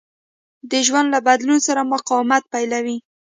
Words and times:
د 0.71 0.73
ژوند 0.87 1.07
له 1.13 1.19
بدلون 1.27 1.59
سره 1.67 1.81
مقاومت 1.93 2.43
پيلوي. 2.53 2.97